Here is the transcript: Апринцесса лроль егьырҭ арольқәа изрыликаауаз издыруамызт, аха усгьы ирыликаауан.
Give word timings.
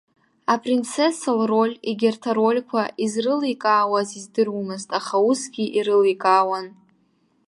Апринцесса 0.53 1.31
лроль 1.41 1.75
егьырҭ 1.89 2.23
арольқәа 2.31 2.83
изрыликаауаз 3.03 4.09
издыруамызт, 4.19 4.89
аха 4.99 5.15
усгьы 5.29 5.65
ирыликаауан. 5.77 6.65